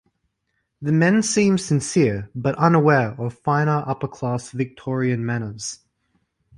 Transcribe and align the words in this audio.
The 0.81 0.91
men 0.91 1.21
seem 1.21 1.59
sincere 1.59 2.31
but 2.33 2.55
unaware 2.55 3.11
of 3.21 3.37
finer 3.37 3.83
upper-class 3.85 4.49
Victorian 4.49 5.23
manners. 5.23 5.81